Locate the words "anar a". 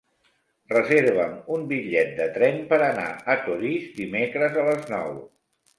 2.89-3.37